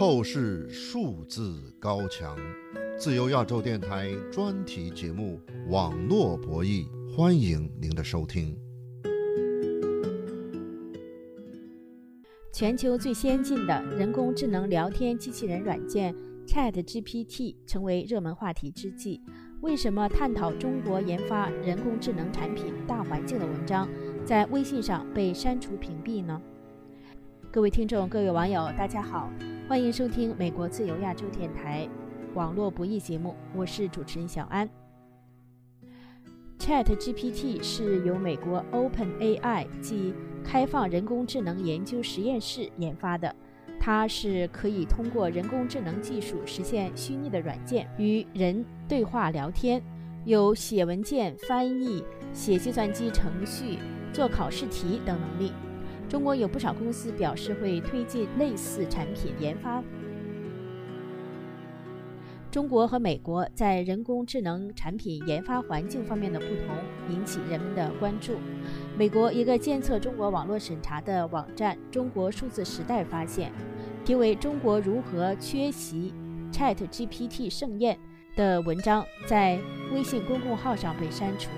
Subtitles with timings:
[0.00, 2.34] 透视数字高墙，
[2.98, 5.38] 自由亚洲电台专题节目
[5.70, 8.56] 《网络博弈》，欢迎您的收听。
[12.50, 19.20] 全球最先进的人工智能聊天机器人软件 ChatGPT 成为热门话题之际，
[19.60, 23.86] 为什么探讨中国研发人工智能产品大环境的文章
[24.24, 26.40] 在微信上被删除屏蔽呢？
[27.52, 29.28] 各位听众、各位网友，大家好，
[29.68, 31.88] 欢迎收听美国自由亚洲电台
[32.32, 34.70] 网络博弈节目，我是主持人小安。
[36.60, 40.14] ChatGPT 是由美国 OpenAI 即
[40.44, 43.34] 开放人工智能研究实验室研发的，
[43.80, 49.82] 它是可以通过人工智能技术实现虚拟的软件与人对话聊天，
[50.24, 53.80] 有写文件、翻译、写计算机程序、
[54.12, 55.52] 做考试题等能力。
[56.10, 59.80] 中国有不少公司表示会推进类似产品研发。
[62.50, 66.76] 中国和美国在人工智能产品研发环境方面的不同
[67.08, 68.34] 引起人们的关注。
[68.98, 73.52] 美国一个监测中国网络审查的网站“中国数字时代”发现，
[74.04, 76.12] 题为“中国如何缺席
[76.50, 77.96] ChatGPT 盛宴”
[78.34, 79.60] 的文章在
[79.94, 81.50] 微信公众号上被删除。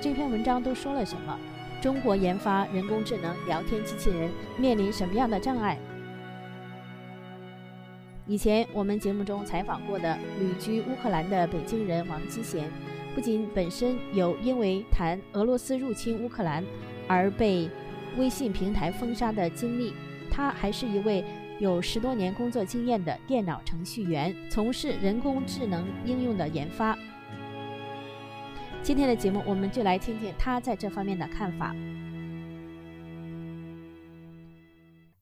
[0.00, 1.36] 这篇文章都说了什么？
[1.80, 5.78] 中国研发人工智能聊天机器人面临什么样的障碍？
[8.26, 12.68] 以前我们节目中采访过的旅居乌克兰的北京人王基贤，
[13.14, 16.64] 不仅本身有因为谈俄罗斯入侵乌克兰
[17.06, 17.70] 而被
[18.16, 19.94] 微信平台封杀的经历，
[20.28, 21.24] 他还是一位
[21.60, 26.98] 有十多年工作经验的电脑程序员，从事人工智能应用的研发。
[28.82, 31.74] 今天的节目，我们就来听听他在这方面的看法。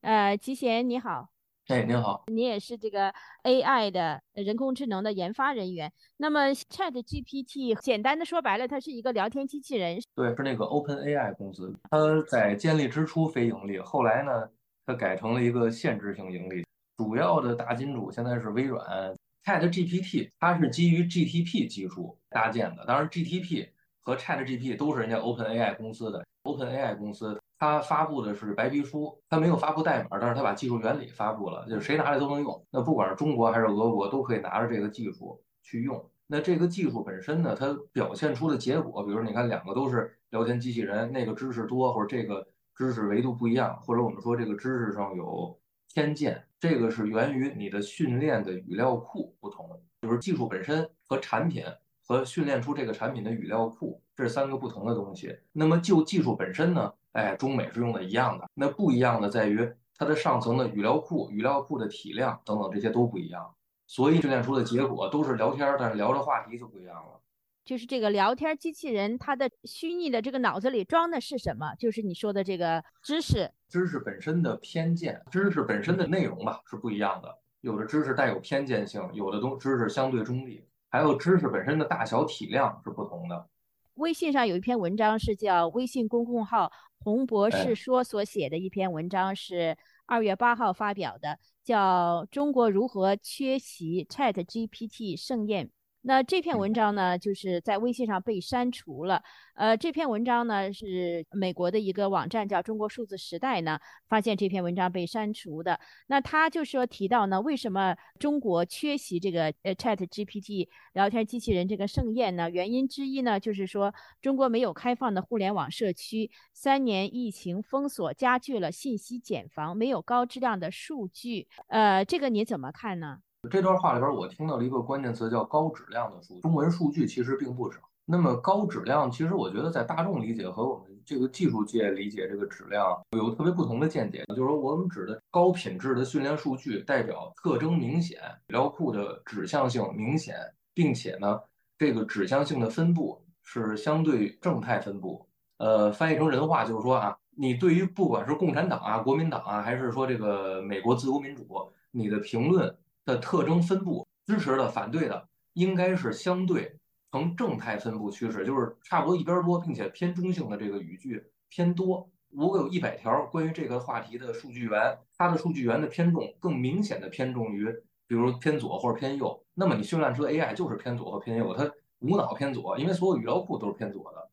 [0.03, 1.29] 呃，吉贤你好，
[1.67, 3.13] 哎，您好，你也是这个
[3.43, 5.93] AI 的人工智能的研发人员。
[6.19, 9.99] 那么 ChatGPT 简单的说白了，它是一个聊天机器人。
[10.15, 14.49] 对，是那个 OpenAI 公司，它在建立之初非盈利，后来呢，
[14.87, 16.65] 它改成了一个限制性盈利。
[16.99, 19.16] 主要的大金主现在是微软。
[19.47, 23.69] ChatGPT 它是基于 GTP 技术搭建的，当然 GTP
[24.03, 26.27] 和 ChatGPT 都是人家 OpenAI 公司的。
[26.43, 32.61] OpenAI 公司它发布的是白皮书，它没有发布代码，但是它把技术原理发布了，就是谁拿来都能用。
[32.73, 36.05] 那不管是中国还是俄国，都可以拿着这个技术去用。
[36.27, 45.57] 那这个技术本身呢，它表现出的结果，比如你看两个都是聊天机器人，那个知识多，或者这个知识维度不一样，或者我们说这个知识上有。
[45.95, 51.65] 偏见，这个是源于你的训练的语料库不同，就是技术本身和产品
[52.05, 55.39] 和训练出这个产品的语料库，这是三个不同的东西。
[55.53, 63.55] 那么就技术本身呢，哎，中美是用的一样的，那不一样的在于它的上层的语料库、语料库的体量等等这些都不一样，
[63.87, 67.21] 所以训练出的结果都是聊天，但是聊的话题就不一样了。
[67.65, 71.75] 就是这个聊天机器人，它的虚拟的这个脑子里装的是什么？
[71.75, 77.39] 就是你说的这个知识，知识本身的偏见，知识本身的内容吧是不一样的。
[77.61, 83.49] 有的知识带有偏见性，有的东知识相对中立，还有知识本身的大小体量是不同的。
[83.95, 95.67] 微信上有一篇文章是叫微信公共号“洪博士说”所写的一篇文章，是二月八号发表的，叫《中国如何缺席 ChatGPT 盛宴》。
[96.09, 99.21] 那这篇文章呢，就是在微信上被删除了。
[99.55, 105.81] 呃，这篇文章呢是美国的一个网站叫中国数字时代呢发现这篇文章被删除的。
[106.07, 112.49] 那他就说提到呢，为什么中国缺席这个呃 Chat GPT 聊天机器人这个盛宴呢？
[112.49, 121.49] 原因之一呢，就是说中国没有开放的互联网社区，三年疫情封锁加剧了信息茧房，没有高质量的数据。
[121.67, 123.19] 呃，这个你怎么看呢？
[123.51, 126.41] 这段话里边，我听到了一个关键词，叫高质量的数。
[126.41, 127.81] 中文数据其实并不少。
[128.09, 134.25] 那么高质量，其实我觉得在大众理解和我们这个技术界理解这个质量有特别不同的见解。
[134.29, 140.37] 就是说，我们指的高品质的训练数据，代表特征明显，语料库的指向性明显，
[140.73, 141.41] 并且呢，
[141.77, 145.27] 这个指向性的分布是相对正态分布。
[145.59, 151.45] 呃，翻译成人话就是说啊，你对于不管是共产党啊、国民党啊，还是说这个美国自由民主，
[151.91, 152.73] 你的评论。
[153.07, 156.77] 的特征分布，支持的、反对的，应该是相对
[157.13, 162.11] 呈正态分布趋势，就是差不多一边多，并且偏中性的这个语句偏多。
[162.29, 167.73] 如果有一百条关于这个话题的数据源，它的数据源的偏重更明显的偏重于，
[168.09, 174.29] 比如偏左或者偏右，那么你训练出的 AI 就是偏左和偏右，它无脑偏左，因为所有语料库都是偏左的。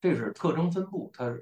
[0.00, 1.32] 这是特征分布，它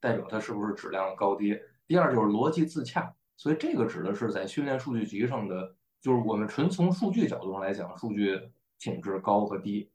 [0.00, 1.56] 代表它是不是质量高低。
[1.86, 5.76] 第二就是逻辑自洽，所以这个指的是在训练数据集上的。
[6.00, 8.40] 就是我们纯从数据角度上来讲，数据
[8.78, 9.90] 品质高和低，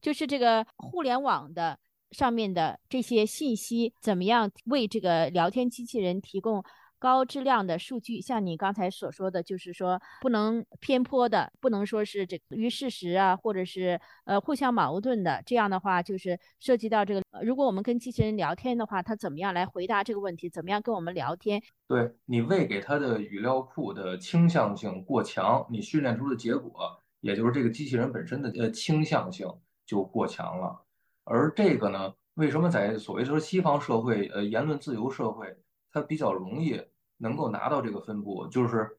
[0.00, 1.78] 就是这个互联网的
[2.10, 6.64] 上面的这些信息怎么样为这个聊天机器人提供。
[7.00, 15.42] 高质量的数据，像你刚才所说的，就是说不能偏颇的，不能说是这于事实啊，或者是呃互相矛盾的。
[15.46, 20.50] 这样的话，就是涉及到这个，如果我们跟机器人聊天的话，它怎么样来回答这个问题？
[20.50, 21.62] 怎么样跟我们聊天？
[21.88, 29.48] 对你喂给它的语料库的倾向性过强，你训练出的结果，也就是这个机器人本身的呃倾向性
[29.86, 30.84] 就过强了。
[31.24, 35.56] 而这个呢，为什么在所谓说西方社会，呃言论自由社会，
[35.90, 36.80] 它比较容易？
[37.20, 38.98] 能够拿到这个分布，就是，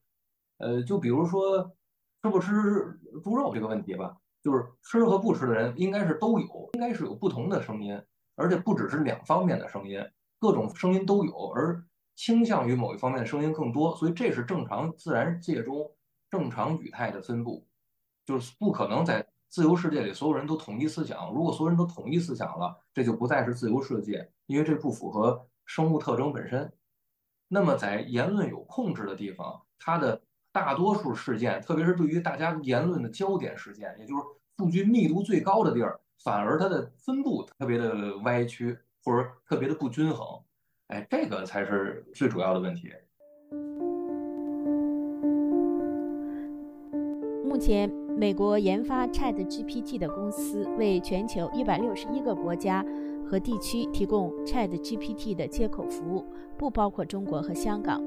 [0.58, 1.60] 呃，就比如说
[2.22, 2.50] 吃不吃
[3.22, 8.00] 猪肉这个问题吧，就是吃和不吃的人应该是都有，应该是有不同的声音，
[8.36, 10.00] 而且不只是两方面的声音，
[10.38, 11.84] 各种声音都有，而
[12.14, 15.90] 倾向于某一方面的声音更多，所以这是正常自然界中
[16.30, 17.66] 正常语态的分布，
[18.24, 26.72] 就是不可能在自由世界里所有人都统一思想，如果所有人都统一思想了，这就不再是自由世界，因为这不符合生物特征本身。
[27.54, 30.18] 那么，在言论有控制的地方，它的
[30.52, 34.22] 大多数事件，特别是对于大家言论的焦点事件，也就是
[34.56, 40.26] 数据密度最高的地儿，反而它的分布特别的歪曲或者特别的不均衡。
[40.86, 42.90] 哎，这个才是最主要的问题。
[47.44, 52.82] 目前，美国研发 Chat GPT 的公司为全球一百六十一个国家。
[53.32, 56.22] 和地区提供 Chat GPT 的接口服务，
[56.58, 57.98] 不包括中国和香港。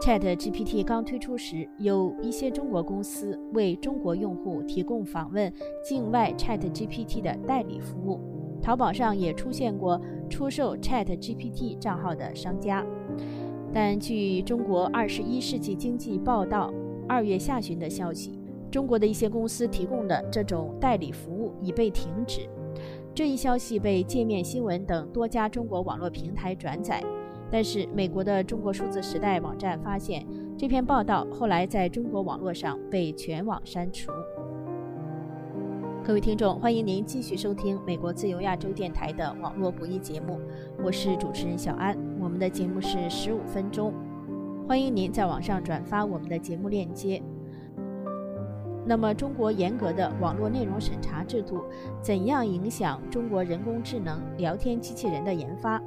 [0.00, 5.52] Chat GPT 刚推出时，有一些中国公司为中国用户提供访问
[5.82, 8.20] 境外 Chat GPT 的代理服务。
[8.62, 10.00] 淘宝上也出现过
[10.30, 12.86] 出售 Chat GPT 账号的商家。
[13.74, 16.72] 但据中国二十一世纪经济报道
[17.08, 18.38] 二月下旬的消息，
[18.70, 22.48] 中国的一些公司提供的这种代理服务已被停止。
[23.16, 27.02] 这一消息被界面新闻等多家中国网络平台转载，
[27.50, 30.22] 但是美国的中国数字时代网站发现
[30.54, 34.12] 这篇报道后来在中国网络上被全网删除。
[36.04, 40.38] 各位听众，欢迎您继续收听美国自由亚洲电台的网络博弈节目，
[40.84, 41.96] 我是主持人小安。
[42.20, 43.94] 我们的节目是十五分钟，
[44.68, 47.22] 欢迎您在网上转发我们的节目链接。
[48.88, 51.64] 那么，中国严格的网络内容审查制度
[52.00, 55.82] 怎样影响中国人工智能聊天机器人的研发？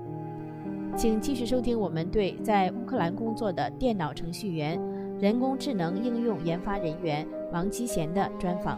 [0.97, 4.77] 请继续收听我们对在乌克兰工作的电脑程序员、
[5.17, 8.77] 人工智能应用研发人员王基贤的专访。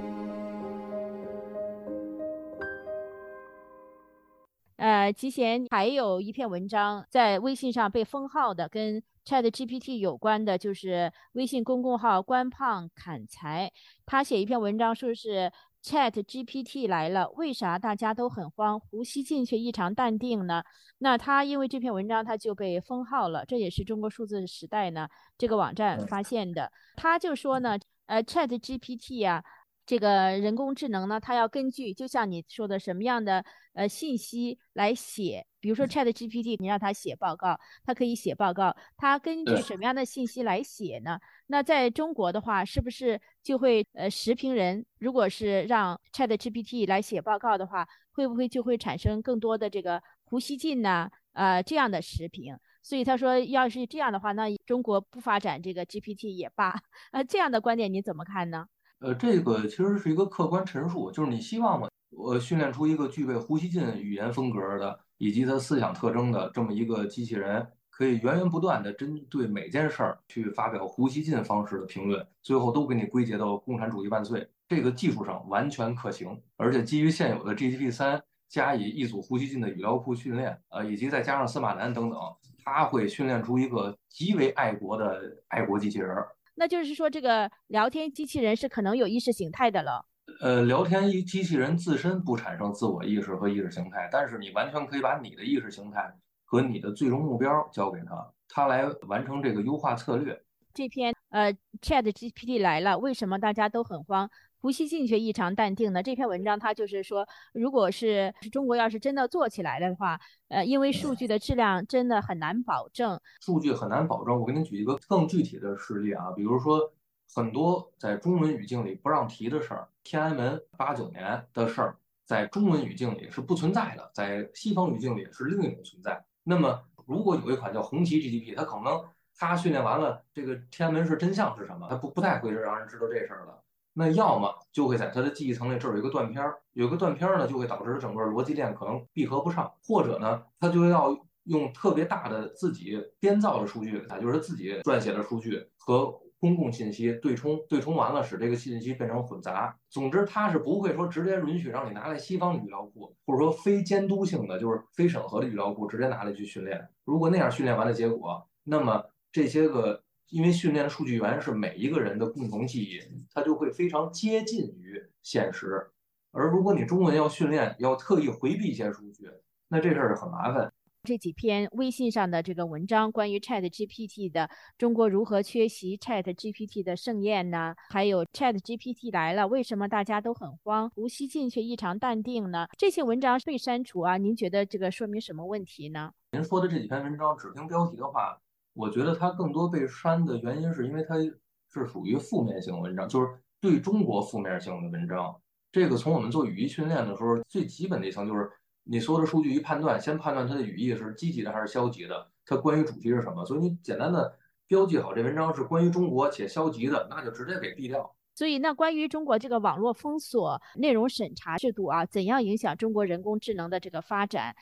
[5.01, 9.01] 呃，吉贤还有一篇文章在微信上被封号的，跟。
[9.23, 13.71] Chat GPT 有关的，就是微信公众号“官胖砍柴”，
[14.03, 15.51] 他写一篇文章，说是
[15.83, 18.79] Chat GPT 来了，为啥大家都很慌？
[18.79, 20.63] 胡锡进却异常淡定呢？
[20.97, 23.45] 那他因为这篇文章，他就被封号了。
[23.45, 25.07] 这也是中国数字时代呢
[25.37, 26.71] 这个网站发现的。
[26.95, 27.77] 他就说呢，
[28.07, 29.43] 呃，Chat GPT 呀。
[29.91, 30.07] 这个
[30.39, 33.43] 人工智能呢，它要根据就像你说的什么样的
[33.73, 38.73] 呃信息来写，比如说 Chat GPT，你让它写报告，它可以写报告。
[38.95, 41.19] 它根据什么样的信息来写呢？
[41.47, 52.57] 那在中国的话，是不是就会呃时评人，如果是让 Chat GPT 来写报告的话，会不会就会产生更多的这个胡锡进呐呃这样的时评？
[52.81, 56.81] 所以他说，要是这样的话，那中国不发展这个 GPT 也罢。
[57.11, 58.65] 呃，这样的观点你怎么看呢？
[59.01, 74.47] 呃，这个其实是一个客观陈述，就是你希望嘛，我训练出一个具备胡锡进语言风格的以及他思想特征的这么一个机器人，可以源源不断的针对每件事儿去发表胡锡进方式的评论，最后都给你归结到共产主义万岁。
[74.69, 82.19] 这个技术上完全可行，而且基于现有的 GPT 三加以一组胡锡进的语料库训练，呃，以及再加上司马南等等，
[82.63, 86.15] 他会训练出一个极为爱国的爱国机器人。
[86.55, 90.05] 那就是说，这个聊天机器人是可能有意识形态的了。
[90.41, 96.13] 呃，聊天机器人自身不产生自我意识和意识形态，但是你完全可以把你的意识形态
[96.45, 100.41] 和你的最终目标交给他，他来完成这个优化策略。
[100.73, 104.29] 这篇呃，Chat GPT 来了，为什么大家都很慌？
[104.61, 106.03] 胡锡进却异常淡定呢。
[106.03, 114.39] 这篇文章他就是说，如果是中国要是真的做起来的话，呃，因为数据的质量真的很难保证，数据很难保证。
[114.39, 116.93] 我给你举一个更具体的事例啊，比如说
[117.33, 126.23] 很多在中文语境里不让提的事儿，天安门八九年的事儿，在中文语境里是不存在的，在西方语境里是另一种存在。
[126.43, 129.03] 那么如果有一款叫红旗 GDP，它可能
[129.35, 131.87] 它训练完了，这个天安门是真相是什么？
[131.89, 133.57] 它不不太会让人知道这事儿了。
[133.93, 149.75] 那要么就会在他的记忆层里这儿有一个断片儿，有个断片儿呢，就会导致整个逻辑链可能闭合不上，或者呢，他就要用特别大的自己编造的数据，啊，就是自己撰写的数据和公共信息对冲，对冲完了使这个信息变成混杂。
[149.89, 156.87] 总之，他是不会说直接允许让你拿来西方的语料库，或者说非监督性的，就是非审核的语料库直接拿来去训练。
[157.03, 160.01] 如果那样训练完的结果，那么这些个。
[160.31, 162.99] 因为训练的数据源是每一个人的共同记忆，
[163.33, 165.85] 它就会非常接近于现实。
[166.31, 169.29] 而如果你中文要训练，要特意回避一些数据，
[169.67, 170.71] 那这事儿很麻烦。
[171.03, 177.75] 这几篇微信上的这个文章，关于 Chat GPT 的中国如何缺席 Chat GPT 的盛宴呢？
[177.89, 180.89] 还有 Chat GPT 来了，为什么大家都很慌？
[180.95, 182.67] 吴锡进却异常淡定呢？
[182.77, 184.17] 这些文章被删除啊？
[184.17, 186.11] 您觉得这个说明什么问题呢？
[186.31, 188.39] 您说的这几篇文章，只听标题的话。
[188.73, 193.27] 我觉得它更多被删的原因，是因为它是属于负面性文章，就是
[193.59, 195.35] 对中国负面性的文章。
[195.71, 198.49] 这个从我们做语义训练的时候，最基本的一层就是，
[198.83, 203.45] 你所有的数据一判断，先判断它的语义是积极的还是消极的，它关于主题是什么。
[203.45, 204.37] 所以你简单的
[204.67, 208.13] 标记好这文章是关于中国且消极的，那就直接给毙掉。
[208.35, 214.55] 所以那关于中国这个网络封锁、内容审查制度啊，怎样影响中国人工智能的这个发展？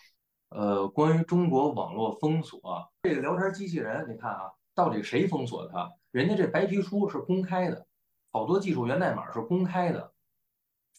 [0.49, 2.59] 呃，关于中国网络封锁
[3.03, 5.91] 这个聊天机器人，你看啊，到底谁封锁它？
[6.11, 7.85] 人家这白皮书是公开的，
[8.31, 10.11] 好多技术源代码是公开的，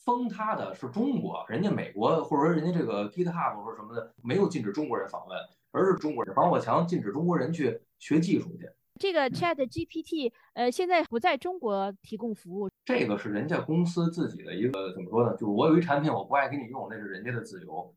[0.04, 5.36] 封它的是中国，人家美国或者说人家这个 GitHub 或者什么的没有禁止中国人访问，
[5.72, 8.70] 而是中国人防火墙禁止中国人去学技术去。
[9.00, 15.32] 这个 Chat GPT 呃，现在不在中国提供服务，这个是人家公司自己的一个怎么说呢？
[15.32, 17.92] 就是我有一产品，我不爱给你用，那是人家的自由。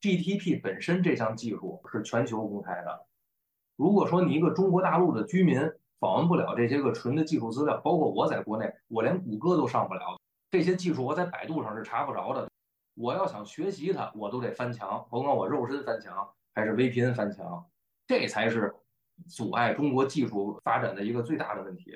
[0.00, 3.06] GTP 本身这项技术是全球公开的。
[3.76, 5.60] 如果说你一个中国大陆的居民
[5.98, 10.18] 访问不了这些个纯的技术资料，包括我在国内，我连谷歌都上不了，
[10.50, 12.48] 这些技术我在百度上是查不着的。
[12.94, 17.66] 我要想学习它，我都得翻墙，甭管我肉身翻墙还是 VPN 翻墙，
[18.06, 18.74] 这才是
[19.26, 21.92] 阻碍中国技术发展的一个最大的问题。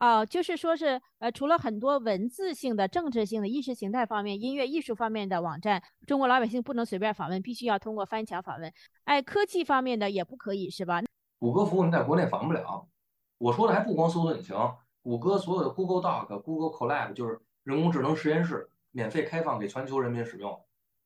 [0.00, 8.72] 哦，就是说是，呃，除了很多文字性的、政治性的、意识形态方面、音乐艺术方面的网站，中国老百姓不能随便访问，必须要通过翻墙访问。
[9.04, 11.02] 哎，科技方面的也不可以，是吧？
[11.38, 12.88] 谷歌服务你在国内访不了。
[13.36, 14.56] 我说的还不光搜索引擎，
[15.02, 20.58] 谷歌所有的 Google Doc、Google Colab 就是人工智能实验室，免费开放给全球人民使用。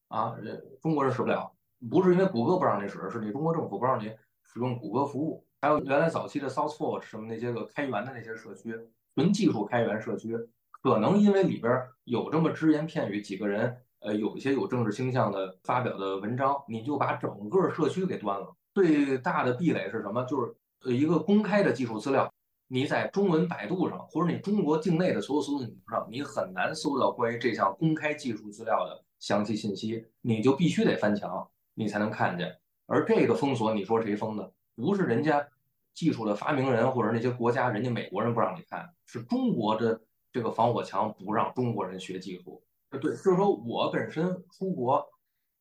[0.07, 0.37] 啊，
[0.81, 1.53] 中国人使不了，
[1.91, 4.13] 不是因为谷歌不让你使，是你中国政府不让你
[4.45, 5.45] 使用谷歌服务。
[5.65, 8.79] 还有原来早期的 SourceForge 什么那些个开源的那些社区，
[9.15, 10.37] 纯技术开源社区，
[10.83, 18.55] 可能因为里边有这么只言片语，几个人，呃，有一些有政治倾向的发表的文章，你就把整个社区给端了。
[18.75, 20.23] 最大的壁垒是什么？
[20.25, 22.31] 就是呃一个公开的技术资料，
[22.69, 32.55] 你在中文百度上，或者你中国境内的所有搜索引擎上，你很难搜到关于这项公开技术资料的详细信息，你就必须得翻墙，你才能看见。
[32.87, 34.53] 而这个封锁，你说谁封的？
[34.77, 35.49] 不是人家。
[35.95, 40.01] 技术的发明人或者那些国家，人家美国人不让你看，是中国的
[40.33, 42.63] 这个防火墙不让中国人学技术。
[42.91, 45.05] 对，就是说我本身出国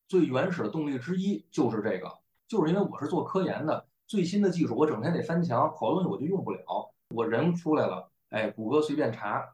[0.07, 2.11] 最原始的动力之一就是这个，
[2.47, 6.93] 就是因为我是做科研的，最新的技术我整天得翻墙，好多东西我就用不了。
[7.09, 9.47] 我人出来了，哎，谷歌随便查。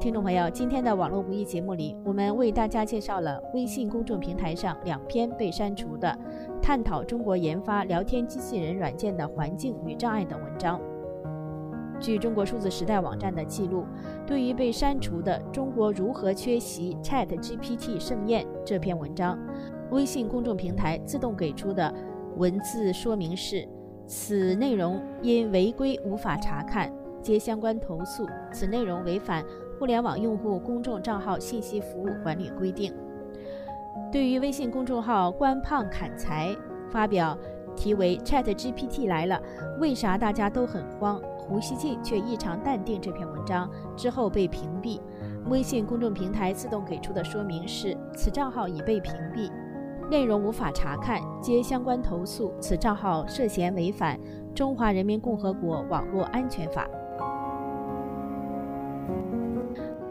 [0.00, 6.18] 听众朋友，今天的网络不易节目里，我们为大家介绍了微信公众平台上两篇被删除的
[6.62, 10.80] 探讨中国研发聊天机器人软件的环境与障碍的文章。
[12.00, 13.84] 据中国数字时代网站的记录，
[14.26, 19.38] 对于被删除的“中国如何缺席 Chat GPT 盛宴”这篇文章，
[19.90, 21.94] 微信公众平台自动给出的
[22.38, 23.68] 文字说明是：
[24.06, 26.90] 此内容因违规无法查看，
[27.22, 28.26] 接相关投诉。
[28.52, 29.44] 此内容违反。
[29.78, 32.92] 互联网用户公众账号信息服务管理规定。
[34.12, 36.54] 对于微信公众号“官胖砍财”
[36.92, 37.34] 发表
[37.74, 39.40] 题为 “Chat GPT 来了，
[39.78, 41.18] 为啥大家都很慌？
[41.38, 45.00] 胡锡进却异常淡定”这篇文章之后被屏蔽。
[45.48, 49.50] 微信公众平台自动给出的说明是：此账号已被屏蔽，
[50.10, 52.52] 内容无法查看，接相关投诉。
[52.60, 54.18] 此账号涉嫌违反
[54.52, 56.86] 《中华人民共和国网络安全法》。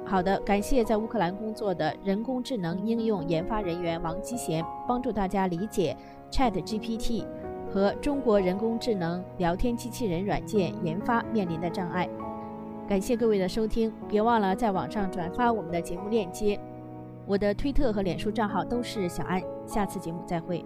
[0.10, 5.96] 好的，感谢在乌克兰工作的人工智能应用研发人员王基贤，帮助大家理解
[6.32, 7.26] Chat GPT
[7.72, 12.10] 和中国人工智能聊天机器人软件研发面临的障碍。
[12.88, 16.60] 感谢各位的收听，别忘了在网上转发我们的节目链接。
[17.28, 20.66] 我的推特和脸书账号都是小安，下次节目再会。